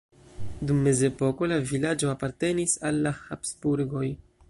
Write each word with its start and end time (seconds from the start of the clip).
Dum 0.71 0.79
mezepoko 0.87 1.51
la 1.53 1.59
vilaĝo 1.73 2.11
apartenis 2.17 2.77
al 2.91 3.01
la 3.07 3.17
Habsburgoj. 3.23 4.09